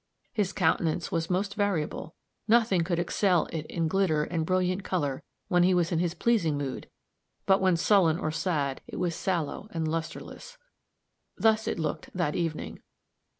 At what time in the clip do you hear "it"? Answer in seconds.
3.53-3.67, 8.87-8.95, 11.67-11.77